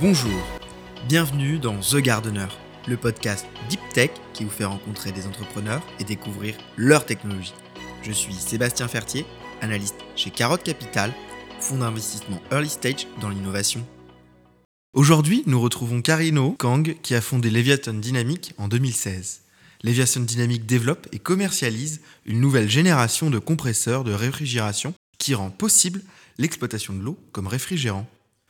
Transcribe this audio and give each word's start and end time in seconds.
Bonjour, 0.00 0.40
bienvenue 1.06 1.58
dans 1.58 1.78
The 1.78 1.96
Gardener, 1.96 2.46
le 2.88 2.96
podcast 2.96 3.44
Deep 3.68 3.80
Tech 3.92 4.10
qui 4.32 4.44
vous 4.44 4.50
fait 4.50 4.64
rencontrer 4.64 5.12
des 5.12 5.26
entrepreneurs 5.26 5.82
et 5.98 6.04
découvrir 6.04 6.54
leur 6.78 7.04
technologie. 7.04 7.52
Je 8.02 8.10
suis 8.10 8.32
Sébastien 8.32 8.88
Fertier, 8.88 9.26
analyste 9.60 9.96
chez 10.16 10.30
Carotte 10.30 10.62
Capital, 10.62 11.12
fonds 11.60 11.76
d'investissement 11.76 12.40
early 12.50 12.70
stage 12.70 13.06
dans 13.20 13.28
l'innovation. 13.28 13.86
Aujourd'hui, 14.94 15.42
nous 15.44 15.60
retrouvons 15.60 16.00
Karino 16.00 16.52
Kang 16.52 16.96
qui 17.02 17.14
a 17.14 17.20
fondé 17.20 17.50
Leviathan 17.50 17.92
Dynamic 17.92 18.54
en 18.56 18.68
2016. 18.68 19.42
Leviathan 19.82 20.20
Dynamic 20.20 20.64
développe 20.64 21.08
et 21.12 21.18
commercialise 21.18 22.00
une 22.24 22.40
nouvelle 22.40 22.70
génération 22.70 23.28
de 23.28 23.38
compresseurs 23.38 24.04
de 24.04 24.14
réfrigération 24.14 24.94
qui 25.18 25.34
rend 25.34 25.50
possible 25.50 26.00
l'exploitation 26.38 26.94
de 26.94 27.02
l'eau 27.02 27.18
comme 27.32 27.48
réfrigérant. 27.48 28.08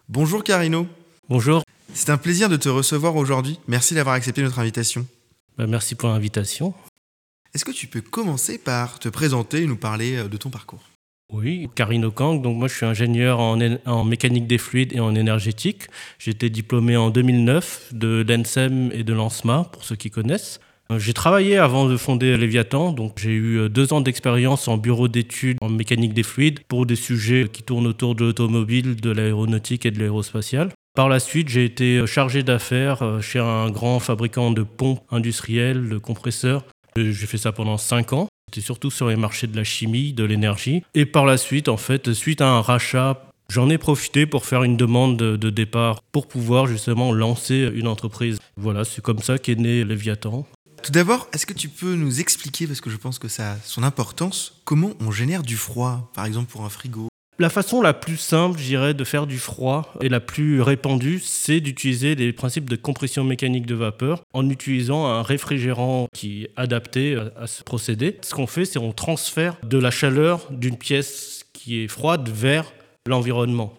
Bonjour 0.08 0.44
Carino. 0.44 0.86
Bonjour. 1.30 1.62
C'est 1.94 2.10
un 2.10 2.16
plaisir 2.16 2.48
de 2.48 2.56
te 2.56 2.68
recevoir 2.68 3.14
aujourd'hui. 3.14 3.60
Merci 3.68 3.94
d'avoir 3.94 4.16
accepté 4.16 4.42
notre 4.42 4.58
invitation. 4.58 5.06
Bah, 5.56 5.68
merci 5.68 5.94
pour 5.94 6.08
l'invitation. 6.08 6.74
Est-ce 7.54 7.64
que 7.64 7.70
tu 7.70 7.86
peux 7.86 8.00
commencer 8.00 8.58
par 8.58 8.98
te 8.98 9.08
présenter 9.08 9.62
et 9.62 9.66
nous 9.66 9.76
parler 9.76 10.16
euh, 10.16 10.28
de 10.28 10.36
ton 10.36 10.50
parcours? 10.50 10.82
Oui, 11.32 11.70
Karino 11.76 12.10
Kang. 12.10 12.42
Donc 12.42 12.56
moi, 12.56 12.66
je 12.66 12.74
suis 12.74 12.84
ingénieur 12.84 13.38
en, 13.38 14.04
mécanique 14.04 14.48
des 14.48 14.58
fluides 14.58 14.92
et 14.92 14.98
en 14.98 15.14
énergétique. 15.14 15.84
J'ai 16.18 16.32
été 16.32 16.50
diplômé 16.50 16.96
en 16.96 17.10
2009 17.10 17.90
de 17.92 18.26
l'ENSEM 18.28 18.90
et 18.92 19.04
de 19.04 19.12
l'ANSMA, 19.12 19.68
pour 19.70 19.84
ceux 19.84 19.94
qui 19.94 20.10
connaissent. 20.10 20.58
Euh, 20.90 20.98
j'ai 20.98 21.12
travaillé 21.12 21.58
avant 21.58 21.88
de 21.88 21.96
fonder 21.96 22.36
Léviathan, 22.36 22.90
donc 22.90 23.20
j'ai 23.20 23.30
eu 23.30 23.56
euh, 23.60 23.68
deux 23.68 23.92
ans 23.92 24.00
d'expérience 24.00 24.66
en 24.66 24.78
bureau 24.78 25.06
d'études 25.06 25.58
en 25.60 25.68
mécanique 25.68 26.12
des 26.12 26.24
fluides 26.24 26.58
pour 26.66 26.86
des 26.86 26.96
sujets 26.96 27.48
qui 27.52 27.62
tournent 27.62 27.86
autour 27.86 28.16
de 28.16 28.24
l'automobile, 28.24 28.96
de 28.96 29.10
l'aéronautique 29.10 29.86
et 29.86 29.92
de 29.92 30.00
l'aérospatiale. 30.00 30.70
Par 30.94 31.08
la 31.08 31.20
suite, 31.20 31.48
j'ai 31.48 31.64
été 31.64 31.98
euh, 31.98 32.06
chargé 32.06 32.42
d'affaires 32.42 33.20
chez 33.22 33.38
un 33.38 33.70
grand 33.70 34.00
fabricant 34.00 34.50
de 34.50 34.62
pompes 34.62 35.00
industrielles, 35.10 35.88
de 35.88 35.98
compresseurs. 35.98 36.64
J'ai 36.96 37.26
fait 37.26 37.38
ça 37.38 37.52
pendant 37.52 37.78
cinq 37.78 38.12
ans. 38.12 38.28
C'était 38.48 38.64
surtout 38.64 38.90
sur 38.90 39.08
les 39.08 39.16
marchés 39.16 39.46
de 39.46 39.56
la 39.56 39.62
chimie, 39.62 40.12
de 40.12 40.24
l'énergie. 40.24 40.82
Et 40.94 41.06
par 41.06 41.24
la 41.24 41.36
suite, 41.36 41.68
en 41.68 41.76
fait, 41.76 42.12
suite 42.12 42.40
à 42.40 42.48
un 42.48 42.60
rachat, 42.60 43.30
j'en 43.48 43.70
ai 43.70 43.78
profité 43.78 44.26
pour 44.26 44.44
faire 44.44 44.64
une 44.64 44.76
demande 44.76 45.16
de 45.16 45.50
départ 45.50 46.00
pour 46.10 46.26
pouvoir 46.26 46.66
justement 46.66 47.12
lancer 47.12 47.70
une 47.72 47.86
entreprise. 47.86 48.38
Voilà, 48.56 48.84
c'est 48.84 49.02
comme 49.02 49.20
ça 49.20 49.38
qu'est 49.38 49.54
né 49.54 49.84
Léviathan. 49.84 50.46
Tout 50.82 50.92
d'abord, 50.92 51.28
est-ce 51.32 51.46
que 51.46 51.52
tu 51.52 51.68
peux 51.68 51.94
nous 51.94 52.20
expliquer, 52.20 52.66
parce 52.66 52.80
que 52.80 52.90
je 52.90 52.96
pense 52.96 53.18
que 53.18 53.28
ça 53.28 53.52
a 53.52 53.56
son 53.62 53.82
importance, 53.82 54.60
comment 54.64 54.92
on 54.98 55.10
génère 55.10 55.42
du 55.42 55.56
froid, 55.56 56.10
par 56.14 56.24
exemple 56.24 56.50
pour 56.50 56.64
un 56.64 56.70
frigo? 56.70 57.09
La 57.40 57.48
façon 57.48 57.80
la 57.80 57.94
plus 57.94 58.18
simple, 58.18 58.58
j'irais, 58.58 58.92
de 58.92 59.02
faire 59.02 59.26
du 59.26 59.38
froid 59.38 59.94
et 60.02 60.10
la 60.10 60.20
plus 60.20 60.60
répandue, 60.60 61.20
c'est 61.24 61.60
d'utiliser 61.60 62.14
les 62.14 62.34
principes 62.34 62.68
de 62.68 62.76
compression 62.76 63.24
mécanique 63.24 63.64
de 63.64 63.74
vapeur 63.74 64.20
en 64.34 64.50
utilisant 64.50 65.06
un 65.06 65.22
réfrigérant 65.22 66.06
qui 66.12 66.42
est 66.42 66.50
adapté 66.56 67.18
à 67.38 67.46
ce 67.46 67.62
procédé. 67.62 68.18
Ce 68.20 68.34
qu'on 68.34 68.46
fait, 68.46 68.66
c'est 68.66 68.78
on 68.78 68.92
transfère 68.92 69.56
de 69.62 69.78
la 69.78 69.90
chaleur 69.90 70.48
d'une 70.50 70.76
pièce 70.76 71.46
qui 71.54 71.82
est 71.82 71.88
froide 71.88 72.28
vers 72.28 72.74
l'environnement. 73.06 73.72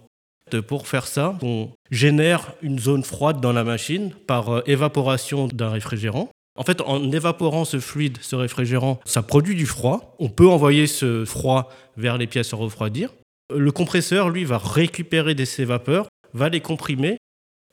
Pour 0.67 0.87
faire 0.87 1.05
ça, 1.05 1.37
on 1.43 1.69
génère 1.91 2.53
une 2.63 2.79
zone 2.79 3.03
froide 3.03 3.41
dans 3.41 3.53
la 3.53 3.63
machine 3.63 4.09
par 4.25 4.49
euh, 4.49 4.61
évaporation 4.65 5.47
d'un 5.47 5.69
réfrigérant. 5.69 6.29
En 6.57 6.63
fait, 6.63 6.81
en 6.81 7.11
évaporant 7.11 7.63
ce 7.63 7.79
fluide, 7.79 8.17
ce 8.21 8.35
réfrigérant, 8.35 8.99
ça 9.05 9.21
produit 9.21 9.55
du 9.55 9.67
froid. 9.67 10.15
On 10.17 10.29
peut 10.29 10.47
envoyer 10.47 10.87
ce 10.87 11.25
froid 11.25 11.69
vers 11.95 12.17
les 12.17 12.25
pièces 12.25 12.53
à 12.53 12.57
refroidir. 12.57 13.11
Le 13.55 13.71
compresseur, 13.71 14.29
lui, 14.29 14.45
va 14.45 14.57
récupérer 14.57 15.45
ces 15.45 15.65
vapeurs, 15.65 16.07
va 16.33 16.49
les 16.49 16.61
comprimer 16.61 17.17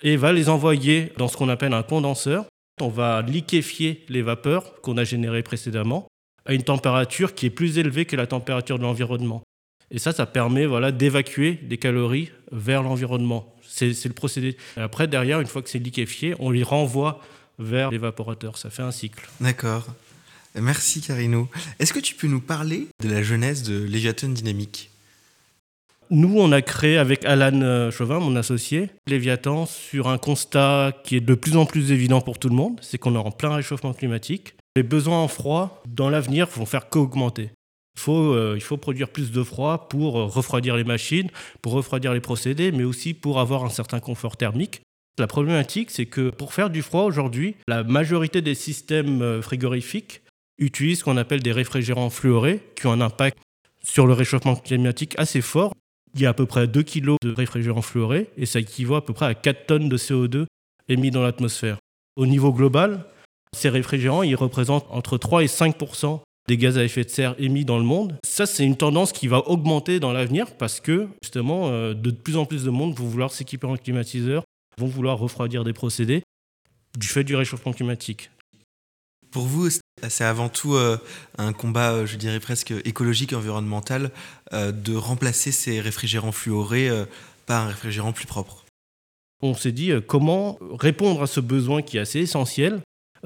et 0.03 0.17
va 0.17 0.33
les 0.33 0.49
envoyer 0.49 1.13
dans 1.17 1.29
ce 1.29 1.37
qu'on 1.37 1.49
appelle 1.49 1.73
un 1.73 1.83
condenseur. 1.83 2.47
On 2.81 2.89
va 2.89 3.23
liquéfier 3.23 4.05
les 4.09 4.23
vapeurs 4.23 4.81
qu'on 4.81 4.97
a 4.97 5.05
générées 5.05 5.43
précédemment 5.43 6.07
à 6.47 6.55
une 6.55 6.63
température 6.63 7.35
qui 7.35 7.47
est 7.47 7.51
plus 7.51 7.79
élevée 7.79 8.07
que 8.07 8.17
la 8.17 8.27
température 8.27 8.79
de 8.79 8.85
l'environnement. 8.85 9.43
Et 9.91 9.99
ça, 9.99 10.13
ça 10.13 10.27
permet 10.27 10.67
voilà, 10.67 10.93
d'évacuer 10.93 11.55
des 11.55 11.79
calories 11.79 12.31
vers 12.53 12.83
l'environnement. 12.83 13.55
C'est 13.67 14.05
le 14.05 14.13
procédé. 14.13 14.57
après, 14.77 15.09
derrière, 15.09 15.41
une 15.41 15.47
fois 15.47 15.63
que 15.63 15.71
c'est 15.71 15.79
liquéfié, 15.79 16.35
on 16.39 16.51
les 16.51 16.63
renvoie 16.63 17.21
vers 17.59 17.91
l'évaporateur. 17.91 18.57
Ça 18.57 18.71
fait 18.71 18.83
un 18.83 18.91
cycle. 18.91 19.29
D'accord. 19.41 19.87
Merci 20.55 21.01
Carino. 21.01 21.49
Est-ce 21.79 21.93
que 21.93 22.01
tu 22.01 22.15
peux 22.15 22.27
nous 22.27 22.41
parler 22.41 22.89
de 23.03 23.09
la 23.09 23.23
jeunesse 23.23 23.63
de 23.63 23.83
Léviathan 23.85 24.29
Dynamique? 24.29 24.91
Nous, 26.11 26.41
on 26.41 26.53
a 26.53 26.63
créé 26.63 26.97
avec 26.97 27.27
Alan 27.27 27.61
euh, 27.61 27.91
Chauvin, 27.91 28.19
mon 28.19 28.35
associé, 28.35 28.89
Léviathan 29.07 29.67
sur 29.67 30.09
un 30.09 30.17
constat 30.17 30.95
qui 31.05 31.17
est 31.17 31.21
de 31.21 31.35
plus 31.35 31.57
en 31.59 31.67
plus 31.67 31.93
évident 31.93 32.23
pour 32.23 32.39
tout 32.39 32.49
le 32.49 32.55
monde, 32.55 32.79
c'est 32.81 32.97
qu'on 32.97 33.15
est 33.15 33.19
en 33.19 33.31
plein 33.31 33.55
réchauffement 33.55 33.93
climatique. 33.93 34.55
Les 34.75 34.83
besoins 34.83 35.19
en 35.19 35.29
froid, 35.29 35.83
dans 35.87 36.09
l'avenir, 36.09 36.47
vont 36.47 36.65
faire 36.65 36.89
qu'augmenter. 36.89 37.51
Il 37.97 38.01
faut, 38.01 38.33
euh, 38.33 38.55
il 38.57 38.63
faut 38.63 38.79
produire 38.79 39.11
plus 39.11 39.33
de 39.33 39.43
froid 39.43 39.89
pour 39.91 40.19
euh, 40.19 40.25
refroidir 40.25 40.77
les 40.77 40.85
machines, 40.85 41.29
pour 41.61 41.73
refroidir 41.73 42.15
les 42.15 42.21
procédés, 42.21 42.73
mais 42.73 42.85
aussi 42.85 43.13
pour 43.13 43.39
avoir 43.39 43.65
un 43.65 43.71
certain 43.71 44.01
confort 44.01 44.39
thermique. 44.39 44.81
La 45.19 45.27
problématique, 45.27 45.91
c'est 45.91 46.07
que 46.07 46.31
pour 46.31 46.55
faire 46.55 46.71
du 46.71 46.81
froid 46.81 47.03
aujourd'hui, 47.03 47.57
la 47.67 47.85
majorité 47.85 48.41
des 48.41 48.55
systèmes 48.55 49.43
frigorifiques 49.43 50.23
utilisent 50.59 51.01
ce 51.01 51.05
qu'on 51.05 51.17
appelle 51.17 51.43
des 51.43 51.53
réfrigérants 51.53 52.09
fluorés 52.09 52.63
qui 52.77 52.87
ont 52.87 52.93
un 52.93 53.01
impact 53.01 53.37
sur 53.83 54.07
le 54.07 54.13
réchauffement 54.15 54.57
climatique 54.57 55.15
assez 55.19 55.41
fort. 55.41 55.73
Il 56.15 56.21
y 56.21 56.27
a 56.27 56.31
à 56.31 56.35
peu 56.35 56.47
près 56.47 56.67
2 56.67 56.83
kg 56.83 57.17
de 57.23 57.33
réfrigérants 57.33 57.83
fluorés 57.83 58.31
et 58.37 58.47
ça 58.47 58.61
équivaut 58.61 58.97
à 58.97 59.05
peu 59.05 59.13
près 59.13 59.27
à 59.27 59.35
4 59.35 59.67
tonnes 59.67 59.89
de 59.89 59.97
CO2 59.97 60.47
émis 60.89 61.11
dans 61.11 61.23
l'atmosphère. 61.23 61.79
Au 62.17 62.27
niveau 62.27 62.53
global, 62.53 63.05
ces 63.57 63.69
réfrigérants, 63.69 64.23
ils 64.23 64.37
représentent 64.37 64.87
entre 64.91 65.19
3 65.19 65.43
et 65.43 65.47
5% 65.47 66.21
des 66.49 66.57
gaz 66.57 66.79
à 66.79 66.85
effet 66.85 67.05
de 67.05 67.11
serre 67.11 67.35
émis 67.39 67.65
dans 67.65 67.79
le 67.79 67.85
monde. 67.85 68.17
Ça, 68.25 68.47
c'est 68.47 68.65
une 68.65 68.77
tendance 68.77 69.13
qui 69.13 69.29
va 69.29 69.47
augmenter 69.49 70.01
dans 70.01 70.13
l'avenir 70.13 70.51
parce 70.57 70.81
que, 70.81 71.09
justement, 71.23 71.69
euh, 71.69 71.93
de 71.93 72.11
plus 72.11 72.37
en 72.37 72.47
plus 72.47 72.65
de 72.65 72.71
monde 72.71 72.95
vont 72.95 73.07
vouloir 73.07 73.33
s'équiper 73.33 73.67
en 73.67 73.77
climatiseur 73.77 74.45
vont 74.79 74.87
vouloir 74.87 75.19
refroidir 75.19 75.65
des 75.65 75.73
procédés 75.73 76.23
du 76.97 77.07
fait 77.07 77.25
du 77.25 77.37
réchauffement 77.37 77.73
climatique. 77.73 78.31
Pour 79.31 79.47
vous, 79.47 79.69
c'est 80.09 80.25
avant 80.25 80.49
tout 80.49 80.75
euh, 80.75 80.97
un 81.37 81.53
combat, 81.53 81.93
euh, 81.93 82.07
je 82.07 82.17
dirais 82.17 82.41
presque 82.41 82.73
écologique 82.85 83.33
et 83.33 83.37
environnemental, 83.37 84.11
euh, 84.53 84.73
de 84.73 84.95
remplacer 84.95 85.53
ces 85.53 85.81
réfrigérants 85.81 86.33
fluorés 86.33 86.91
par 87.47 87.65
un 87.65 87.69
réfrigérant 87.69 88.13
plus 88.13 88.27
propre. 88.27 88.65
On 89.43 89.55
s'est 89.55 89.73
dit 89.73 89.93
comment 90.07 90.59
répondre 90.79 91.23
à 91.23 91.27
ce 91.27 91.41
besoin 91.41 91.83
qui 91.83 91.97
est 91.97 92.01
assez 92.01 92.21
essentiel 92.21 92.81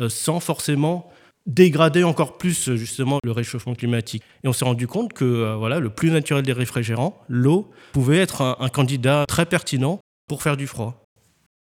sans 0.08 0.40
forcément 0.40 1.10
dégrader 1.46 2.04
encore 2.04 2.38
plus 2.38 2.74
justement 2.76 3.18
le 3.24 3.32
réchauffement 3.32 3.74
climatique. 3.74 4.22
Et 4.44 4.48
on 4.48 4.52
s'est 4.52 4.64
rendu 4.64 4.86
compte 4.86 5.12
que 5.12 5.54
voilà, 5.56 5.80
le 5.80 5.90
plus 5.90 6.10
naturel 6.10 6.44
des 6.44 6.52
réfrigérants, 6.52 7.18
l'eau, 7.28 7.70
pouvait 7.92 8.18
être 8.18 8.56
un 8.60 8.68
candidat 8.68 9.24
très 9.26 9.46
pertinent 9.46 10.00
pour 10.28 10.42
faire 10.42 10.56
du 10.56 10.66
froid. 10.66 11.02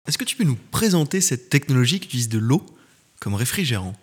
Est-ce 0.07 0.17
que 0.17 0.25
tu 0.25 0.35
peux 0.35 0.43
nous 0.43 0.57
présenter 0.71 1.21
cette 1.21 1.49
technologie 1.49 1.99
qui 1.99 2.07
utilise 2.07 2.29
de 2.29 2.39
l'eau 2.39 2.65
comme 3.19 3.35
réfrigérant? 3.35 3.93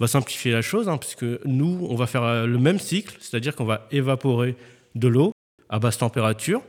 Va 0.00 0.08
simplifier 0.08 0.50
la 0.52 0.62
chose, 0.62 0.88
hein, 0.88 0.96
puisque 0.96 1.26
nous, 1.44 1.86
on 1.88 1.94
va 1.94 2.06
faire 2.06 2.24
euh, 2.24 2.46
le 2.46 2.58
même 2.58 2.80
cycle, 2.80 3.16
c'est-à-dire 3.20 3.54
qu'on 3.54 3.66
va 3.66 3.86
évaporer 3.92 4.56
de 4.94 5.08
l'eau 5.08 5.32
à 5.68 5.78
basse 5.78 5.98
température, 5.98 6.62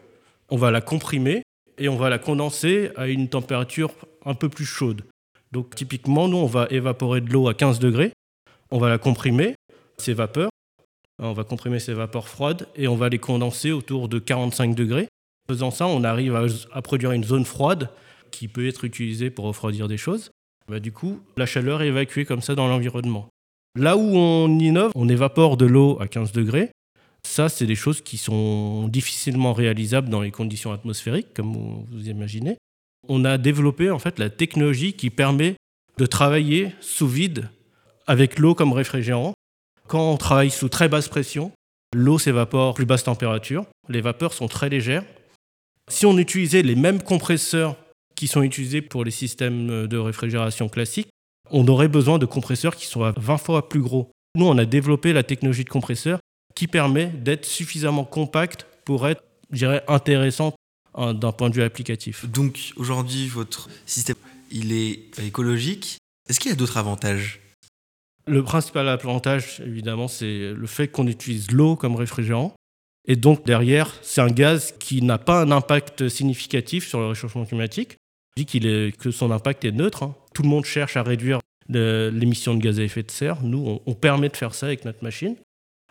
on 0.49 0.57
va 0.57 0.69
la 0.69 0.81
comprimer 0.81 1.43
et 1.77 1.89
on 1.89 1.95
va 1.95 2.09
la 2.09 2.19
condenser 2.19 2.91
à 2.97 3.07
une 3.07 3.29
température 3.29 3.91
un 4.25 4.35
peu 4.35 4.49
plus 4.49 4.65
chaude. 4.65 5.03
Donc 5.51 5.73
typiquement, 5.75 6.27
nous, 6.27 6.37
on 6.37 6.45
va 6.45 6.67
évaporer 6.69 7.21
de 7.21 7.31
l'eau 7.31 7.47
à 7.47 7.53
15 7.53 7.79
degrés, 7.79 8.11
on 8.69 8.77
va 8.77 8.89
la 8.89 8.97
comprimer, 8.97 9.55
ces 9.97 10.13
vapeurs, 10.13 10.49
on 11.19 11.33
va 11.33 11.43
comprimer 11.43 11.79
ces 11.79 11.93
vapeurs 11.93 12.27
froides 12.27 12.67
et 12.75 12.87
on 12.87 12.95
va 12.95 13.09
les 13.09 13.19
condenser 13.19 13.71
autour 13.71 14.09
de 14.09 14.19
45 14.19 14.75
degrés. 14.75 15.07
En 15.47 15.53
faisant 15.53 15.71
ça, 15.71 15.87
on 15.87 16.03
arrive 16.03 16.35
à 16.71 16.81
produire 16.81 17.11
une 17.11 17.23
zone 17.23 17.45
froide 17.45 17.89
qui 18.31 18.47
peut 18.47 18.67
être 18.67 18.85
utilisé 18.85 19.29
pour 19.29 19.45
refroidir 19.45 19.87
des 19.87 19.97
choses, 19.97 20.31
bah, 20.71 20.79
du 20.79 20.93
coup, 20.93 21.19
la 21.35 21.45
chaleur 21.45 21.81
est 21.81 21.89
évacuée 21.89 22.23
comme 22.23 22.41
ça 22.41 22.55
dans 22.55 22.69
l'environnement. 22.69 23.27
Là 23.77 23.97
où 23.97 24.15
on 24.15 24.57
innove, 24.57 24.91
on 24.95 25.09
évapore 25.09 25.57
de 25.57 25.65
l'eau 25.65 25.97
à 25.99 26.07
15 26.07 26.31
degrés. 26.31 26.71
Ça, 27.27 27.49
c'est 27.49 27.65
des 27.65 27.75
choses 27.75 27.99
qui 27.99 28.17
sont 28.17 28.87
difficilement 28.87 29.51
réalisables 29.51 30.07
dans 30.07 30.21
les 30.21 30.31
conditions 30.31 30.71
atmosphériques, 30.71 31.33
comme 31.33 31.53
vous 31.53 32.07
imaginez. 32.09 32.57
On 33.09 33.25
a 33.25 33.37
développé 33.37 33.91
en 33.91 33.99
fait 33.99 34.17
la 34.17 34.29
technologie 34.29 34.93
qui 34.93 35.09
permet 35.09 35.55
de 35.97 36.05
travailler 36.05 36.71
sous 36.79 37.07
vide 37.07 37.49
avec 38.07 38.39
l'eau 38.39 38.55
comme 38.55 38.71
réfrigérant. 38.71 39.33
Quand 39.87 40.09
on 40.09 40.17
travaille 40.17 40.51
sous 40.51 40.69
très 40.69 40.87
basse 40.87 41.09
pression, 41.09 41.51
l'eau 41.93 42.17
s'évapore 42.17 42.69
à 42.69 42.73
plus 42.73 42.85
basse 42.85 43.03
température, 43.03 43.65
les 43.89 43.99
vapeurs 43.99 44.31
sont 44.31 44.47
très 44.47 44.69
légères. 44.69 45.03
Si 45.89 46.05
on 46.05 46.17
utilisait 46.17 46.63
les 46.63 46.75
mêmes 46.75 47.01
compresseurs 47.03 47.75
qui 48.21 48.27
sont 48.27 48.43
utilisés 48.43 48.83
pour 48.83 49.03
les 49.03 49.09
systèmes 49.09 49.87
de 49.87 49.97
réfrigération 49.97 50.69
classiques, 50.69 51.07
on 51.49 51.67
aurait 51.67 51.87
besoin 51.87 52.19
de 52.19 52.27
compresseurs 52.27 52.75
qui 52.75 52.85
sont 52.85 53.03
à 53.03 53.15
20 53.17 53.39
fois 53.39 53.67
plus 53.67 53.81
gros. 53.81 54.11
Nous, 54.37 54.45
on 54.45 54.59
a 54.59 54.65
développé 54.65 55.11
la 55.11 55.23
technologie 55.23 55.63
de 55.63 55.69
compresseur 55.69 56.19
qui 56.53 56.67
permet 56.67 57.07
d'être 57.07 57.45
suffisamment 57.47 58.05
compact 58.05 58.67
pour 58.85 59.07
être, 59.07 59.23
je 59.49 59.57
dirais, 59.57 59.83
intéressante 59.87 60.53
d'un 60.95 61.31
point 61.31 61.49
de 61.49 61.55
vue 61.55 61.63
applicatif. 61.63 62.29
Donc 62.29 62.73
aujourd'hui, 62.75 63.27
votre 63.27 63.71
système, 63.87 64.17
il 64.51 64.71
est 64.71 65.17
écologique. 65.25 65.97
Est-ce 66.29 66.39
qu'il 66.39 66.51
y 66.51 66.53
a 66.53 66.57
d'autres 66.57 66.77
avantages? 66.77 67.39
Le 68.27 68.43
principal 68.43 68.87
avantage, 68.87 69.63
évidemment, 69.65 70.07
c'est 70.07 70.53
le 70.53 70.67
fait 70.67 70.89
qu'on 70.89 71.07
utilise 71.07 71.49
l'eau 71.49 71.75
comme 71.75 71.95
réfrigérant. 71.95 72.53
Et 73.07 73.15
donc 73.15 73.47
derrière, 73.47 73.91
c'est 74.03 74.21
un 74.21 74.29
gaz 74.29 74.75
qui 74.77 75.01
n'a 75.01 75.17
pas 75.17 75.41
un 75.41 75.49
impact 75.49 76.07
significatif 76.07 76.87
sur 76.87 76.99
le 76.99 77.07
réchauffement 77.07 77.45
climatique. 77.45 77.97
On 78.37 78.41
dit 78.41 78.45
qu'il 78.45 78.65
est, 78.65 78.95
que 78.97 79.11
son 79.11 79.31
impact 79.31 79.65
est 79.65 79.71
neutre. 79.71 80.03
Hein. 80.03 80.15
Tout 80.33 80.43
le 80.43 80.49
monde 80.49 80.65
cherche 80.65 80.97
à 80.97 81.03
réduire 81.03 81.39
l'émission 81.69 82.53
de 82.53 82.59
gaz 82.59 82.79
à 82.79 82.83
effet 82.83 83.03
de 83.03 83.11
serre. 83.11 83.41
Nous, 83.43 83.81
on 83.85 83.93
permet 83.93 84.29
de 84.29 84.35
faire 84.35 84.53
ça 84.53 84.67
avec 84.67 84.83
notre 84.85 85.03
machine. 85.03 85.35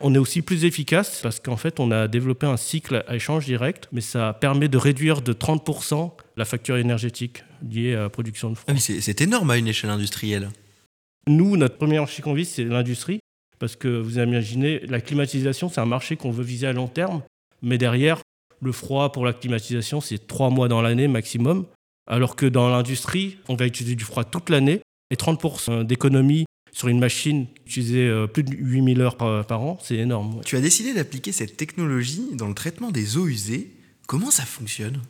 On 0.02 0.14
est 0.14 0.18
aussi 0.18 0.40
plus 0.40 0.64
efficace 0.64 1.20
parce 1.22 1.40
qu'en 1.40 1.56
fait, 1.56 1.78
on 1.78 1.90
a 1.90 2.08
développé 2.08 2.46
un 2.46 2.56
cycle 2.56 3.04
à 3.06 3.16
échange 3.16 3.44
direct, 3.44 3.86
mais 3.92 4.00
ça 4.00 4.32
permet 4.32 4.68
de 4.68 4.78
réduire 4.78 5.20
de 5.20 5.34
30% 5.34 6.12
la 6.38 6.44
facture 6.46 6.78
énergétique 6.78 7.44
liée 7.62 7.94
à 7.94 8.02
la 8.02 8.08
production 8.08 8.48
de 8.48 8.54
froid. 8.54 8.74
Ah 8.74 8.78
c'est 8.78 9.20
énorme 9.20 9.50
à 9.50 9.58
une 9.58 9.68
échelle 9.68 9.90
industrielle. 9.90 10.48
Nous, 11.26 11.58
notre 11.58 11.76
premier 11.76 11.98
marché 11.98 12.22
qu'on 12.22 12.32
vise, 12.32 12.48
c'est 12.48 12.64
l'industrie, 12.64 13.20
parce 13.58 13.76
que 13.76 13.88
vous 13.88 14.18
imaginez, 14.18 14.80
la 14.86 15.02
climatisation, 15.02 15.68
c'est 15.68 15.82
un 15.82 15.86
marché 15.86 16.16
qu'on 16.16 16.30
veut 16.30 16.44
viser 16.44 16.66
à 16.66 16.72
long 16.72 16.88
terme, 16.88 17.22
mais 17.60 17.76
derrière, 17.76 18.22
le 18.62 18.72
froid 18.72 19.12
pour 19.12 19.26
la 19.26 19.34
climatisation, 19.34 20.00
c'est 20.00 20.26
trois 20.26 20.48
mois 20.48 20.68
dans 20.68 20.80
l'année 20.80 21.08
maximum, 21.08 21.66
alors 22.10 22.34
que 22.34 22.44
dans 22.44 22.68
l'industrie, 22.68 23.38
on 23.48 23.54
va 23.54 23.66
utiliser 23.66 23.94
du 23.94 24.04
froid 24.04 24.24
toute 24.24 24.50
l'année, 24.50 24.82
et 25.10 25.14
30% 25.14 25.84
d'économie 25.84 26.44
sur 26.72 26.88
une 26.88 26.98
machine 26.98 27.46
utilisée 27.66 28.06
euh, 28.06 28.26
plus 28.26 28.42
de 28.42 28.52
8000 28.52 29.00
heures 29.00 29.16
par, 29.16 29.62
an, 29.62 29.78
c'est 29.80 29.96
énorme. 29.96 30.40
Tu 30.44 30.56
as 30.56 30.60
décidé 30.60 30.92
d'appliquer 30.92 31.32
cette 31.32 31.56
technologie 31.56 32.28
dans 32.34 32.48
le 32.48 32.54
traitement 32.54 32.90
des 32.90 33.16
eaux 33.16 33.26
usées. 33.26 33.70
Comment 34.06 34.30
ça 34.30 34.44
fonctionne? 34.44 35.00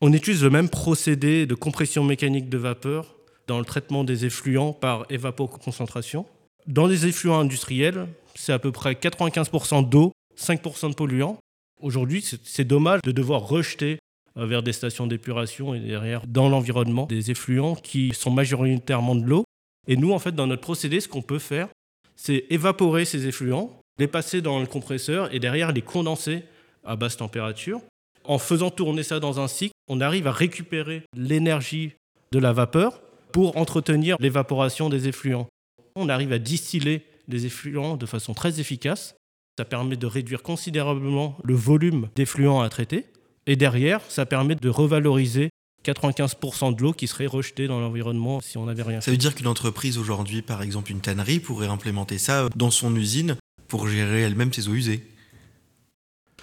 On 0.00 0.12
utilise 0.12 0.44
le 0.44 0.50
même 0.50 0.68
procédé 0.68 1.44
de 1.44 1.54
compression 1.56 2.04
mécanique 2.04 2.48
de 2.48 2.58
vapeur 2.58 3.16
dans 3.48 3.58
le 3.58 3.64
traitement 3.64 4.04
des 4.04 4.26
effluents 4.26 4.72
par 4.72 5.06
évapoconcentration. 5.10 6.26
Dans 6.68 6.86
les 6.86 7.06
effluents 7.06 7.40
industriels, 7.40 8.06
c'est 8.36 8.52
à 8.52 8.60
peu 8.60 8.70
près 8.70 8.92
95% 8.92 9.88
d'eau, 9.88 10.12
5% 10.38 10.90
de 10.90 10.94
polluants. 10.94 11.38
Aujourd'hui, 11.80 12.24
c'est 12.44 12.64
dommage 12.64 13.00
de 13.02 13.10
devoir 13.10 13.48
rejeter 13.48 13.98
vers 14.46 14.62
des 14.62 14.72
stations 14.72 15.06
d'épuration 15.06 15.74
et 15.74 15.80
derrière 15.80 16.26
dans 16.26 16.48
l'environnement 16.48 17.06
des 17.06 17.30
effluents 17.30 17.74
qui 17.74 18.12
sont 18.14 18.30
majoritairement 18.30 19.14
de 19.14 19.24
l'eau 19.24 19.44
et 19.88 19.96
nous, 19.96 20.12
en 20.12 20.18
fait, 20.18 20.32
dans 20.32 20.46
notre 20.46 20.60
procédé, 20.60 21.00
ce 21.00 21.08
qu'on 21.08 21.22
peut 21.22 21.38
faire, 21.38 21.68
c'est 22.14 22.44
évaporer 22.50 23.06
ces 23.06 23.26
effluents, 23.26 23.80
les 23.98 24.06
passer 24.06 24.42
dans 24.42 24.60
le 24.60 24.66
compresseur 24.66 25.34
et 25.34 25.40
derrière 25.40 25.72
les 25.72 25.82
condenser 25.82 26.44
à 26.84 26.94
basse 26.94 27.16
température. 27.16 27.80
En 28.24 28.38
faisant 28.38 28.70
tourner 28.70 29.02
ça 29.02 29.18
dans 29.18 29.40
un 29.40 29.48
cycle, 29.48 29.72
on 29.88 30.02
arrive 30.02 30.26
à 30.26 30.32
récupérer 30.32 31.02
l'énergie 31.16 31.92
de 32.32 32.38
la 32.38 32.52
vapeur 32.52 33.00
pour 33.32 33.56
entretenir 33.56 34.16
l'évaporation 34.20 34.90
des 34.90 35.08
effluents. 35.08 35.48
On 35.96 36.10
arrive 36.10 36.32
à 36.32 36.38
distiller 36.38 37.02
les 37.26 37.46
effluents 37.46 37.96
de 37.96 38.04
façon 38.04 38.34
très 38.34 38.60
efficace. 38.60 39.14
Ça 39.58 39.64
permet 39.64 39.96
de 39.96 40.06
réduire 40.06 40.42
considérablement 40.42 41.38
le 41.42 41.54
volume 41.54 42.08
d'effluents 42.14 42.60
à 42.60 42.68
traiter. 42.68 43.06
Et 43.48 43.56
derrière, 43.56 44.02
ça 44.10 44.26
permet 44.26 44.54
de 44.56 44.68
revaloriser 44.68 45.48
95% 45.82 46.76
de 46.76 46.82
l'eau 46.82 46.92
qui 46.92 47.08
serait 47.08 47.26
rejetée 47.26 47.66
dans 47.66 47.80
l'environnement 47.80 48.42
si 48.42 48.58
on 48.58 48.66
n'avait 48.66 48.82
rien. 48.82 49.00
Ça 49.00 49.10
veut 49.10 49.16
dire 49.16 49.34
qu'une 49.34 49.46
entreprise 49.46 49.96
aujourd'hui, 49.96 50.42
par 50.42 50.60
exemple 50.60 50.92
une 50.92 51.00
tannerie, 51.00 51.40
pourrait 51.40 51.66
implémenter 51.66 52.18
ça 52.18 52.50
dans 52.54 52.70
son 52.70 52.94
usine 52.94 53.36
pour 53.66 53.88
gérer 53.88 54.20
elle-même 54.20 54.52
ses 54.52 54.68
eaux 54.68 54.74
usées 54.74 55.02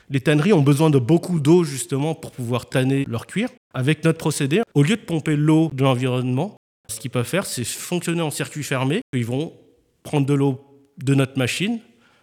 Les 0.09 0.19
tanneries 0.19 0.53
ont 0.53 0.63
besoin 0.63 0.89
de 0.89 0.97
beaucoup 0.97 1.39
d'eau 1.39 1.63
justement 1.63 2.15
pour 2.15 2.31
pouvoir 2.31 2.69
tanner 2.69 3.05
leur 3.07 3.27
cuir. 3.27 3.49
Avec 3.75 4.03
notre 4.03 4.17
procédé, 4.17 4.63
au 4.73 4.81
lieu 4.81 4.95
de 4.95 5.01
pomper 5.01 5.35
l'eau 5.35 5.69
de 5.73 5.83
l'environnement, 5.83 6.57
ce 6.89 6.99
qu'ils 6.99 7.11
peuvent 7.11 7.27
faire, 7.27 7.45
c'est 7.45 7.65
fonctionner 7.65 8.23
en 8.23 8.31
circuit 8.31 8.63
fermé. 8.63 9.01
Ils 9.13 9.25
vont 9.25 9.53
prendre 10.01 10.25
de 10.25 10.33
l'eau 10.33 10.59
de 10.97 11.13
notre 11.13 11.37
machine, 11.37 11.79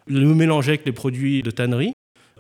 le 0.09 0.35
mélanger 0.35 0.71
avec 0.71 0.87
les 0.87 0.93
produits 0.93 1.43
de 1.43 1.53
tannerie, 1.53 1.93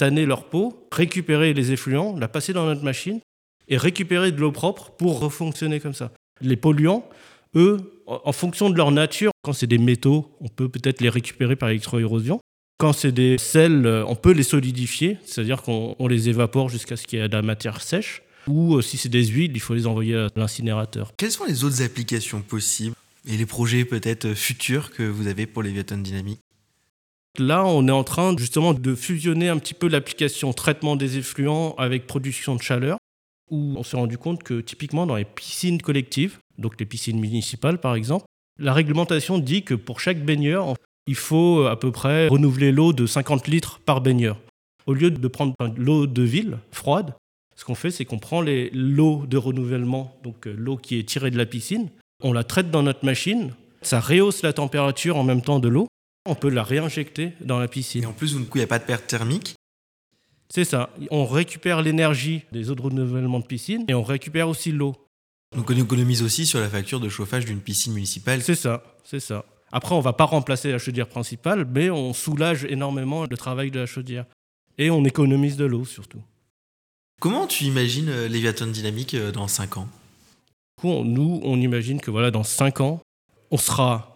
tanner 0.02 0.26
leur 0.26 0.46
peau, 0.46 0.88
récupérer 0.90 1.54
les 1.54 1.70
effluents, 1.70 2.16
la 2.18 2.26
passer 2.26 2.52
dans 2.52 2.66
notre 2.66 2.82
machine 2.82 3.20
et 3.68 3.76
récupérer 3.76 4.32
de 4.32 4.40
l'eau 4.40 4.50
propre 4.50 4.90
pour 4.90 5.20
refonctionner 5.20 5.78
comme 5.78 5.94
ça. 5.94 6.10
Les 6.40 6.56
polluants, 6.56 7.08
eux, 7.54 8.02
en 8.08 8.32
fonction 8.32 8.68
de 8.68 8.76
leur 8.76 8.90
nature, 8.90 9.30
quand 9.42 9.52
c'est 9.52 9.68
des 9.68 9.78
métaux, 9.78 10.36
on 10.40 10.48
peut 10.48 10.68
peut-être 10.68 11.00
les 11.02 11.08
récupérer 11.08 11.54
par 11.54 11.68
électroérosion. 11.68 12.40
Quand 12.78 12.92
c'est 12.92 13.12
des 13.12 13.38
sels, 13.38 13.86
euh, 13.86 14.04
on 14.08 14.16
peut 14.16 14.32
les 14.32 14.42
solidifier, 14.42 15.18
c'est-à-dire 15.24 15.62
qu'on 15.62 16.08
les 16.08 16.28
évapore 16.28 16.68
jusqu'à 16.68 16.96
ce 16.96 17.06
qu'il 17.06 17.20
y 17.20 17.22
ait 17.22 17.28
de 17.28 17.36
la 17.36 17.42
matière 17.42 17.80
sèche. 17.80 18.24
Ou 18.48 18.74
euh, 18.74 18.82
si 18.82 18.96
c'est 18.96 19.08
des 19.08 19.24
huiles, 19.24 19.52
il 19.54 19.60
faut 19.60 19.74
les 19.74 19.86
envoyer 19.86 20.16
à 20.16 20.26
l'incinérateur. 20.34 21.12
Quelles 21.16 21.30
sont 21.30 21.44
les 21.44 21.62
autres 21.62 21.80
applications 21.80 22.40
possibles 22.42 22.96
et 23.28 23.36
les 23.36 23.46
projets 23.46 23.84
peut-être 23.84 24.34
futurs 24.34 24.90
que 24.90 25.04
vous 25.04 25.28
avez 25.28 25.46
pour 25.46 25.62
Léviathan 25.62 25.98
Dynamique 25.98 26.40
Là, 27.38 27.64
on 27.64 27.88
est 27.88 27.92
en 27.92 28.04
train 28.04 28.36
justement 28.36 28.74
de 28.74 28.94
fusionner 28.94 29.48
un 29.48 29.58
petit 29.58 29.74
peu 29.74 29.88
l'application 29.88 30.52
traitement 30.52 30.96
des 30.96 31.16
effluents 31.16 31.74
avec 31.76 32.06
production 32.06 32.54
de 32.56 32.62
chaleur 32.62 32.98
où 33.50 33.74
on 33.76 33.82
s'est 33.82 33.96
rendu 33.96 34.18
compte 34.18 34.42
que 34.42 34.60
typiquement 34.60 35.06
dans 35.06 35.16
les 35.16 35.24
piscines 35.24 35.80
collectives, 35.80 36.38
donc 36.58 36.78
les 36.78 36.86
piscines 36.86 37.18
municipales 37.18 37.78
par 37.78 37.94
exemple, 37.94 38.24
la 38.58 38.72
réglementation 38.72 39.38
dit 39.38 39.62
que 39.62 39.74
pour 39.74 40.00
chaque 40.00 40.24
baigneur, 40.24 40.74
il 41.06 41.14
faut 41.14 41.64
à 41.66 41.78
peu 41.78 41.90
près 41.90 42.28
renouveler 42.28 42.70
l'eau 42.70 42.92
de 42.92 43.06
50 43.06 43.48
litres 43.48 43.80
par 43.80 44.00
baigneur. 44.00 44.38
Au 44.86 44.94
lieu 44.94 45.10
de 45.10 45.28
prendre 45.28 45.54
l'eau 45.76 46.06
de 46.06 46.22
ville 46.22 46.58
froide, 46.70 47.14
ce 47.56 47.64
qu'on 47.64 47.74
fait, 47.74 47.90
c'est 47.90 48.04
qu'on 48.04 48.18
prend 48.18 48.42
l'eau 48.42 49.24
de 49.26 49.36
renouvellement, 49.36 50.16
donc 50.22 50.46
euh, 50.46 50.54
l'eau 50.56 50.76
qui 50.76 50.98
est 50.98 51.08
tirée 51.08 51.30
de 51.30 51.38
la 51.38 51.46
piscine, 51.46 51.88
on 52.22 52.32
la 52.32 52.44
traite 52.44 52.70
dans 52.70 52.82
notre 52.82 53.04
machine, 53.04 53.52
ça 53.82 54.00
rehausse 54.00 54.42
la 54.42 54.52
température 54.52 55.16
en 55.16 55.24
même 55.24 55.42
temps 55.42 55.60
de 55.60 55.68
l'eau, 55.68 55.86
on 56.26 56.34
peut 56.34 56.50
la 56.50 56.62
réinjecter 56.62 57.32
dans 57.40 57.58
la 57.58 57.68
piscine. 57.68 58.04
Et 58.04 58.06
en 58.06 58.12
plus, 58.12 58.34
du 58.36 58.44
coup, 58.44 58.58
il 58.58 58.60
n'y 58.60 58.64
a 58.64 58.68
pas 58.68 58.78
de 58.78 58.84
perte 58.84 59.06
thermique 59.06 59.56
c'est 60.52 60.66
ça. 60.66 60.90
On 61.10 61.24
récupère 61.24 61.80
l'énergie 61.80 62.42
des 62.52 62.68
eaux 62.68 62.74
de 62.74 62.82
renouvellement 62.82 63.40
de 63.40 63.46
piscine 63.46 63.86
et 63.88 63.94
on 63.94 64.02
récupère 64.02 64.50
aussi 64.50 64.70
l'eau. 64.70 64.94
Donc 65.56 65.70
on 65.70 65.74
économise 65.74 66.22
aussi 66.22 66.44
sur 66.44 66.60
la 66.60 66.68
facture 66.68 67.00
de 67.00 67.08
chauffage 67.08 67.46
d'une 67.46 67.60
piscine 67.60 67.94
municipale. 67.94 68.42
C'est 68.42 68.54
ça, 68.54 68.82
c'est 69.02 69.18
ça. 69.18 69.46
Après, 69.72 69.94
on 69.94 70.00
va 70.00 70.12
pas 70.12 70.26
remplacer 70.26 70.70
la 70.70 70.76
chaudière 70.76 71.08
principale, 71.08 71.64
mais 71.64 71.88
on 71.88 72.12
soulage 72.12 72.64
énormément 72.64 73.24
le 73.24 73.36
travail 73.38 73.70
de 73.70 73.80
la 73.80 73.86
chaudière. 73.86 74.26
Et 74.76 74.90
on 74.90 75.06
économise 75.06 75.56
de 75.56 75.64
l'eau 75.64 75.86
surtout. 75.86 76.20
Comment 77.18 77.46
tu 77.46 77.64
imagines 77.64 78.10
euh, 78.10 78.28
Léviathan 78.28 78.66
Dynamique 78.66 79.14
euh, 79.14 79.32
dans 79.32 79.48
5 79.48 79.78
ans? 79.78 79.88
Nous, 80.84 81.40
on 81.44 81.60
imagine 81.62 81.98
que 81.98 82.10
voilà, 82.10 82.30
dans 82.30 82.42
5 82.42 82.82
ans, 82.82 83.00
on 83.50 83.56
sera 83.56 84.11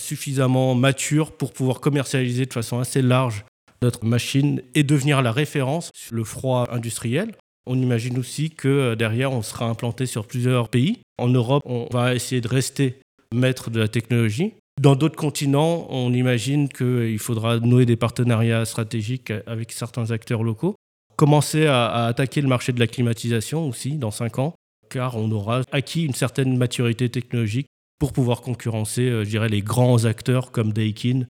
suffisamment 0.00 0.74
mature 0.74 1.32
pour 1.32 1.52
pouvoir 1.52 1.80
commercialiser 1.80 2.46
de 2.46 2.52
façon 2.52 2.78
assez 2.78 3.02
large 3.02 3.44
notre 3.82 4.04
machine 4.04 4.62
et 4.74 4.82
devenir 4.82 5.22
la 5.22 5.32
référence 5.32 5.90
sur 5.94 6.14
le 6.14 6.24
froid 6.24 6.68
industriel. 6.70 7.32
On 7.66 7.80
imagine 7.80 8.18
aussi 8.18 8.50
que 8.50 8.68
euh, 8.68 8.96
derrière, 8.96 9.32
on 9.32 9.42
sera 9.42 9.66
implanté 9.66 10.06
sur 10.06 10.26
plusieurs 10.26 10.68
pays. 10.68 10.98
En 11.18 11.28
Europe, 11.28 11.62
on 11.64 11.86
va 11.90 12.14
essayer 12.14 12.40
de 12.40 12.48
rester 12.48 13.00
maître 13.34 13.70
de 13.70 13.80
la 13.80 13.88
technologie. 13.88 14.54
Dans 14.80 14.96
d'autres 14.96 15.16
continents, 15.16 15.86
on 15.90 16.12
imagine 16.12 16.68
qu'il 16.68 17.18
faudra 17.18 17.58
nouer 17.58 17.86
des 17.86 17.96
partenariats 17.96 18.64
stratégiques 18.64 19.32
avec 19.46 19.72
certains 19.72 20.10
acteurs 20.10 20.42
locaux. 20.42 20.74
Commencer 21.16 21.66
à, 21.66 22.06
attaquer 22.06 22.40
le 22.40 22.48
marché 22.48 22.72
de 22.72 22.80
la 22.80 22.86
climatisation 22.86 23.68
aussi 23.68 23.98
dans 23.98 24.10
cinq 24.10 24.38
ans, 24.38 24.54
car 24.88 25.16
on 25.16 25.30
aura 25.30 25.60
acquis 25.70 26.04
une 26.04 26.14
certaine 26.14 26.56
maturité 26.56 27.10
technologique 27.10 27.66
pour 28.00 28.12
pouvoir 28.12 28.40
concurrencer, 28.40 29.02
euh, 29.02 29.24
je 29.24 29.28
dirais, 29.28 29.48
les 29.48 29.62
grands 29.62 30.06
acteurs 30.06 30.50
comme 30.50 30.72
Daikin 30.72 31.26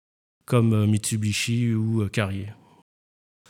comme 0.47 0.73
euh, 0.73 0.87
Mitsubishi 0.87 1.75
ou 1.75 2.03
euh, 2.03 2.09
Carrier. 2.09 2.47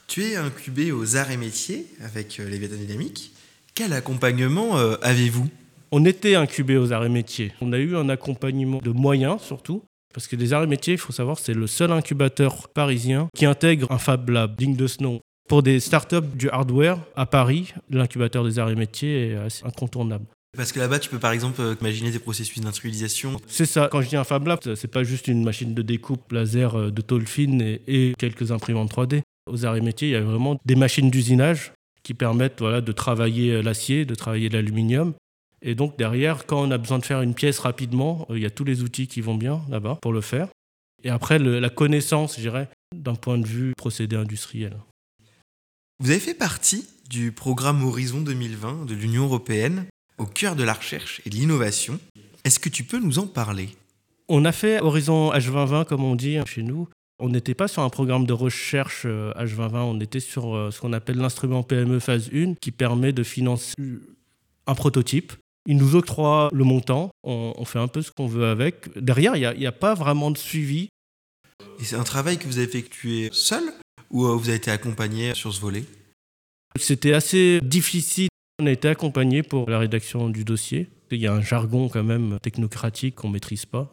Tu 0.09 0.25
es 0.25 0.37
incubé 0.37 0.91
aux 0.91 1.17
arts 1.17 1.31
et 1.31 1.37
métiers 1.37 1.87
avec 2.03 2.39
les 2.39 2.59
Dynamiques. 2.59 3.33
Quel 3.77 3.93
accompagnement 3.93 4.75
avez-vous? 5.03 5.49
On 5.93 6.05
était 6.05 6.35
incubé 6.35 6.77
aux 6.77 6.93
arts 6.93 7.05
et 7.05 7.09
métiers. 7.09 7.53
On 7.61 7.73
a 7.73 7.79
eu 7.79 7.95
un 7.95 8.09
accompagnement 8.09 8.79
de 8.79 8.91
moyens 8.91 9.41
surtout. 9.41 9.85
Parce 10.12 10.27
que 10.27 10.35
les 10.35 10.53
arts 10.53 10.65
et 10.65 10.67
métiers, 10.67 10.95
il 10.95 10.99
faut 10.99 11.12
savoir, 11.12 11.39
c'est 11.39 11.55
le 11.55 11.69
seul 11.69 11.93
incubateur 11.93 12.69
parisien 12.71 13.29
qui 13.37 13.47
intègre 13.47 13.93
un 13.93 13.99
Fab 13.99 14.29
Lab 14.29 14.57
digne 14.57 14.75
de 14.75 14.89
ce 14.89 15.00
nom. 15.00 15.21
Pour 15.49 15.62
des 15.62 15.79
startups 15.79 16.35
du 16.35 16.50
hardware 16.50 16.99
à 17.15 17.27
Paris, 17.27 17.73
l'incubateur 17.89 18.43
des 18.43 18.59
arts 18.59 18.71
et 18.71 18.75
métiers 18.75 19.29
est 19.29 19.37
assez 19.37 19.65
incontournable. 19.65 20.27
Parce 20.57 20.73
que 20.73 20.80
là-bas, 20.80 20.99
tu 20.99 21.09
peux 21.09 21.19
par 21.19 21.33
exemple 21.33 21.61
euh, 21.61 21.76
imaginer 21.80 22.11
des 22.11 22.19
processus 22.19 22.61
d'industrialisation. 22.61 23.40
C'est 23.47 23.66
ça. 23.66 23.88
Quand 23.90 24.02
je 24.02 24.09
dis 24.09 24.16
un 24.16 24.25
Fab 24.25 24.47
Lab, 24.47 24.59
c'est 24.75 24.88
pas 24.88 25.04
juste 25.04 25.28
une 25.28 25.45
machine 25.45 25.75
de 25.75 25.83
découpe 25.83 26.33
laser 26.33 26.75
euh, 26.75 26.90
de 26.90 27.00
tôle 27.02 27.26
fine 27.26 27.78
et, 27.87 28.14
quelques 28.19 28.50
imprimantes 28.50 28.92
3D. 28.92 29.23
Aux 29.50 29.64
arts 29.64 29.76
et 29.76 29.80
métiers, 29.80 30.09
il 30.09 30.12
y 30.12 30.16
a 30.16 30.21
vraiment 30.21 30.59
des 30.64 30.75
machines 30.75 31.11
d'usinage 31.11 31.73
qui 32.02 32.14
permettent 32.14 32.59
voilà, 32.59 32.80
de 32.80 32.92
travailler 32.92 33.52
euh, 33.52 33.62
l'acier, 33.62 34.04
de 34.04 34.14
travailler 34.14 34.49
l'aluminium. 34.49 35.14
Et 35.62 35.75
donc 35.75 35.97
derrière, 35.97 36.47
quand 36.47 36.62
on 36.62 36.71
a 36.71 36.78
besoin 36.78 36.99
de 36.99 37.04
faire 37.04 37.23
une 37.23 37.35
pièce 37.35 37.59
rapidement, 37.61 38.26
il 38.30 38.40
y 38.40 38.47
a 38.47 38.50
tous 38.50 38.64
les 38.64 38.83
outils 38.83 39.07
qui 39.07 39.21
vont 39.21 39.37
bien 39.37 39.61
là-bas 39.69 39.99
pour 40.02 40.12
le 40.12 40.21
faire. 40.21 40.49
Et 41.04 41.11
après, 41.11 41.38
la 41.38 41.71
connaissance, 41.71 42.37
je 42.37 42.40
dirais, 42.40 42.69
d'un 42.95 43.14
point 43.14 43.38
de 43.38 43.47
vue 43.47 43.73
procédé 43.76 44.16
industriel. 44.16 44.76
Vous 46.00 46.11
avez 46.11 46.21
fait 46.21 46.35
partie 46.35 46.87
du 47.09 47.30
programme 47.33 47.85
Horizon 47.85 48.21
2020 48.21 48.87
de 48.87 48.95
l'Union 48.95 49.25
européenne 49.25 49.85
au 50.21 50.27
cœur 50.27 50.55
de 50.55 50.62
la 50.62 50.75
recherche 50.75 51.23
et 51.25 51.31
de 51.31 51.35
l'innovation. 51.35 51.99
Est-ce 52.45 52.61
que 52.61 52.69
tu 52.69 52.85
peux 52.85 52.99
nous 52.99 53.19
en 53.19 53.27
parler? 53.27 53.71
On 54.29 54.45
a 54.45 54.53
fait 54.53 54.81
Horizon 54.81 55.33
H2020, 55.33 55.87
comme 55.87 56.05
on 56.05 56.15
dit 56.15 56.37
chez 56.47 56.62
nous. 56.62 56.89
On 57.19 57.31
n'était 57.31 57.55
pas 57.55 57.69
sur 57.69 57.83
un 57.83 57.89
programme 57.89 58.27
de 58.27 58.33
recherche 58.33 59.05
H2020, 59.05 59.75
euh, 59.75 59.79
on 59.81 60.00
était 60.00 60.21
sur 60.21 60.55
euh, 60.55 60.71
ce 60.71 60.81
qu'on 60.81 60.93
appelle 60.93 61.17
l'instrument 61.17 61.62
PME 61.62 61.99
phase 61.99 62.31
1 62.33 62.55
qui 62.55 62.71
permet 62.71 63.12
de 63.12 63.23
financer 63.23 63.75
un 64.67 64.75
prototype. 64.75 65.33
Il 65.67 65.77
nous 65.77 65.97
octroie 65.97 66.49
le 66.53 66.65
montant, 66.65 67.11
on, 67.23 67.65
fait 67.65 67.79
un 67.79 67.89
peu 67.89 68.00
ce 68.00 68.11
qu'on 68.11 68.27
veut 68.27 68.47
avec. 68.47 68.89
Derrière, 68.99 69.37
il 69.37 69.59
n'y 69.59 69.67
a, 69.67 69.69
a, 69.69 69.73
pas 69.73 69.95
vraiment 69.95 70.31
de 70.31 70.39
suivi. 70.39 70.89
Et 71.79 71.85
c'est 71.85 71.97
un 71.97 72.05
travail 72.05 72.39
que 72.39 72.47
vous 72.47 72.57
avez 72.57 72.67
effectué 72.67 73.29
seul 73.33 73.65
ou 74.11 74.25
euh, 74.25 74.35
vous 74.35 74.49
avez 74.49 74.57
été 74.57 74.71
accompagné 74.71 75.35
sur 75.35 75.53
ce 75.53 75.61
volet? 75.61 75.85
C'était 76.79 77.12
assez 77.12 77.61
difficile. 77.62 78.29
On 78.61 78.67
a 78.67 78.71
été 78.73 78.88
accompagné 78.88 79.43
pour 79.43 79.71
la 79.71 79.79
rédaction 79.79 80.29
du 80.29 80.45
dossier. 80.45 80.90
Il 81.11 81.19
y 81.19 81.26
a 81.26 81.33
un 81.33 81.40
jargon 81.40 81.88
quand 81.88 82.05
même 82.05 82.38
technocratique 82.43 83.14
qu'on 83.14 83.29
ne 83.29 83.33
maîtrise 83.33 83.64
pas. 83.64 83.90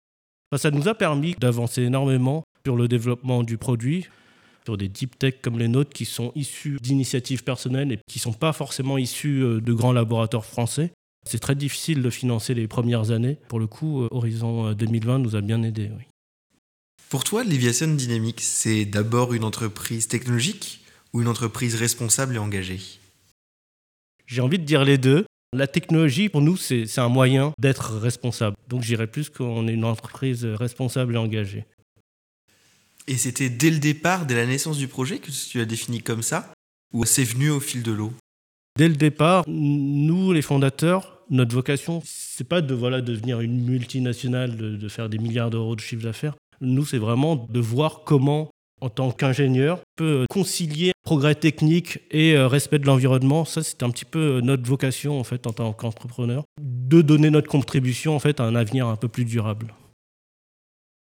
ça 0.57 0.71
nous 0.71 0.89
a 0.89 0.93
permis 0.93 1.35
d'avancer 1.39 1.83
énormément 1.83 2.43
sur 2.65 2.75
le 2.75 2.89
développement 2.89 3.43
du 3.43 3.57
produit, 3.57 4.07
sur 4.65 4.75
des 4.75 4.89
deep 4.89 5.17
tech 5.17 5.35
comme 5.41 5.57
les 5.57 5.69
nôtres 5.69 5.93
qui 5.93 6.03
sont 6.03 6.33
issus 6.35 6.79
d'initiatives 6.81 7.45
personnelles 7.45 7.93
et 7.93 7.99
qui 8.09 8.19
ne 8.19 8.23
sont 8.23 8.33
pas 8.33 8.51
forcément 8.51 8.97
issus 8.97 9.41
euh, 9.41 9.61
de 9.61 9.71
grands 9.71 9.93
laboratoires 9.93 10.43
français. 10.43 10.91
C'est 11.25 11.39
très 11.39 11.55
difficile 11.55 12.01
de 12.01 12.09
financer 12.09 12.53
les 12.53 12.67
premières 12.67 13.11
années. 13.11 13.37
Pour 13.47 13.59
le 13.61 13.67
coup, 13.67 14.01
euh, 14.01 14.09
Horizon 14.11 14.73
2020 14.73 15.13
euh, 15.13 15.17
nous 15.19 15.35
a 15.37 15.41
bien 15.41 15.63
aidés. 15.63 15.91
Pour 17.07 17.23
toi, 17.23 17.45
Liviation 17.45 17.87
Dynamics, 17.87 18.41
c'est 18.41 18.83
d'abord 18.83 19.33
une 19.33 19.45
entreprise 19.45 20.09
technologique 20.09 20.81
ou 21.13 21.21
une 21.21 21.29
entreprise 21.29 21.75
responsable 21.75 22.35
et 22.35 22.39
engagée? 22.39 22.81
J'ai 24.27 24.41
envie 24.41 24.59
de 24.59 24.65
dire 24.65 24.83
les 24.83 24.97
deux. 24.97 25.25
La 25.53 25.67
technologie, 25.67 26.27
pour 26.27 26.41
nous, 26.41 26.57
c'est 26.57 26.99
un 26.99 27.07
moyen 27.07 27.53
d'être 27.57 27.93
responsable. 27.97 28.57
Donc 28.67 28.83
j'irais 28.83 29.07
plus 29.07 29.29
qu'on 29.29 29.67
est 29.67 29.73
une 29.73 29.85
entreprise 29.85 30.45
responsable 30.45 31.15
et 31.15 31.17
engagée. 31.17 31.65
Et 33.07 33.15
c'était 33.15 33.49
dès 33.49 33.69
le 33.69 33.79
départ, 33.79 34.25
dès 34.25 34.35
la 34.35 34.45
naissance 34.45 34.77
du 34.77 34.89
projet, 34.89 35.19
que 35.19 35.31
tu 35.31 35.61
as 35.61 35.65
défini 35.65 36.01
comme 36.01 36.21
ça 36.21 36.51
Ou 36.93 37.05
c'est 37.05 37.23
venu 37.23 37.49
au 37.49 37.61
fil 37.61 37.81
de 37.81 37.93
l'eau? 37.93 38.11
Dès 38.77 38.89
le 38.89 38.95
départ, 38.95 39.45
nous, 39.47 40.33
les 40.33 40.41
fondateurs, 40.41 41.21
notre 41.29 41.55
vocation, 41.55 42.01
c'est 42.05 42.47
pas 42.47 42.61
de 42.61 42.73
voilà 42.73 43.01
devenir 43.01 43.39
une 43.39 43.63
multinationale, 43.63 44.57
de, 44.57 44.89
faire 44.89 45.09
des 45.09 45.17
milliards 45.17 45.49
d'euros 45.49 45.75
de 45.75 45.81
chiffre 45.81 46.03
d'affaires. 46.03 46.35
Nous, 46.59 46.85
c'est 46.85 46.97
vraiment 46.97 47.35
de 47.35 47.59
voir 47.59 48.01
comment, 48.05 48.49
en 48.81 48.89
tant 48.89 49.11
qu'ingénieur, 49.11 49.79
peut 49.95 50.25
concilier 50.29 50.91
progrès 51.03 51.35
technique 51.35 51.99
et 52.11 52.35
euh, 52.35 52.47
respect 52.47 52.79
de 52.79 52.85
l'environnement. 52.85 53.45
Ça, 53.45 53.63
c'est 53.63 53.81
un 53.81 53.89
petit 53.89 54.05
peu 54.05 54.19
euh, 54.19 54.41
notre 54.41 54.63
vocation 54.63 55.19
en 55.19 55.23
fait 55.23 55.47
en 55.47 55.53
tant 55.53 55.73
qu'entrepreneur, 55.73 56.43
de 56.61 57.01
donner 57.01 57.29
notre 57.29 57.47
contribution 57.47 58.15
en 58.15 58.19
fait 58.19 58.39
à 58.39 58.43
un 58.43 58.55
avenir 58.55 58.87
un 58.87 58.97
peu 58.97 59.07
plus 59.07 59.25
durable. 59.25 59.73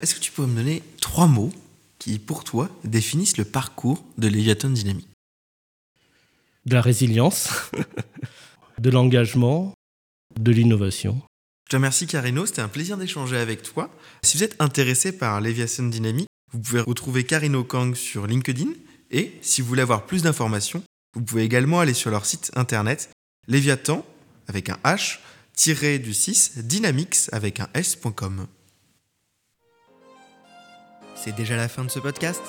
Est-ce 0.03 0.15
que 0.15 0.21
tu 0.21 0.31
peux 0.31 0.45
me 0.45 0.57
donner 0.57 0.83
trois 1.01 1.27
mots 1.27 1.53
qui, 1.99 2.19
pour 2.19 2.45
toi, 2.45 2.69
définissent 2.85 3.39
le 3.39 3.45
parcours 3.45 4.05
de 4.19 4.29
Léviathan 4.29 4.69
Dynamique 4.71 5.09
De 6.67 6.75
la 6.75 6.83
résilience, 6.83 7.49
de 8.79 8.91
l'engagement, 8.91 9.73
de 10.39 10.53
l'innovation. 10.53 11.23
Je 11.67 11.71
te 11.71 11.77
remercie 11.77 12.07
Carino, 12.07 12.45
c'était 12.45 12.61
un 12.61 12.69
plaisir 12.69 12.99
d'échanger 12.99 13.39
avec 13.39 13.63
toi. 13.63 13.89
Si 14.23 14.37
vous 14.37 14.45
êtes 14.45 14.61
intéressé 14.61 15.17
par 15.17 15.41
Léviathan 15.41 15.85
Dynamique, 15.85 16.29
vous 16.55 16.61
pouvez 16.61 16.81
retrouver 16.81 17.25
Carino 17.25 17.65
Kang 17.65 17.97
sur 17.97 18.29
LinkedIn 18.29 18.71
et 19.11 19.37
si 19.43 19.61
vous 19.61 19.67
voulez 19.67 19.83
avoir 19.83 20.07
plus 20.07 20.23
d'informations, 20.23 20.83
vous 21.15 21.23
pouvez 21.23 21.43
également 21.43 21.81
aller 21.81 21.95
sur 21.95 22.11
leur 22.11 22.25
site 22.25 22.53
internet 22.55 23.11
Léviathan 23.49 24.07
avec 24.47 24.71
un 24.71 24.79
H 24.85 25.19
tiré 25.53 25.99
du 25.99 26.15
6 26.15 26.59
dynamics 26.59 27.29
avec 27.33 27.59
un 27.59 27.69
S.com. 27.75 28.47
C'est 31.17 31.35
déjà 31.35 31.57
la 31.57 31.69
fin 31.69 31.85
de 31.85 31.91
ce 31.91 31.99
podcast? 31.99 32.43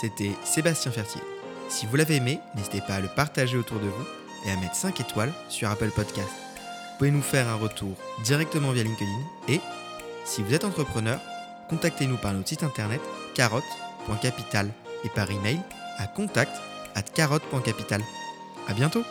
C'était 0.00 0.32
Sébastien 0.44 0.90
Fertier. 0.90 1.20
Si 1.68 1.84
vous 1.84 1.96
l'avez 1.96 2.16
aimé, 2.16 2.38
n'hésitez 2.56 2.80
pas 2.80 2.94
à 2.94 3.00
le 3.00 3.08
partager 3.08 3.58
autour 3.58 3.80
de 3.80 3.86
vous 3.86 4.06
et 4.46 4.50
à 4.50 4.56
mettre 4.56 4.76
5 4.76 4.98
étoiles 5.00 5.32
sur 5.50 5.68
Apple 5.68 5.90
Podcast. 5.94 6.28
Vous 6.28 6.98
pouvez 6.98 7.10
nous 7.10 7.22
faire 7.22 7.48
un 7.48 7.56
retour 7.56 7.98
directement 8.24 8.72
via 8.72 8.82
LinkedIn 8.82 9.10
et, 9.48 9.60
si 10.24 10.42
vous 10.42 10.54
êtes 10.54 10.64
entrepreneur, 10.64 11.20
contactez-nous 11.68 12.16
par 12.16 12.32
notre 12.32 12.48
site 12.48 12.62
internet 12.62 13.00
carotte.capital 13.34 14.68
et 15.04 15.08
par 15.08 15.30
email 15.30 15.60
à 15.98 16.06
contact 16.06 16.52
at 16.94 17.02
carotte.capital. 17.02 18.02
À 18.68 18.74
bientôt! 18.74 19.04